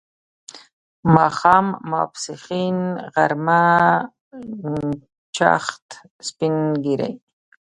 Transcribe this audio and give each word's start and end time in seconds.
ماښام، 1.15 1.67
ماپښین، 1.91 2.77
غرمه، 3.13 3.63
چاښت، 5.35 5.85
سپین 6.27 6.55
ږیری 6.83 7.11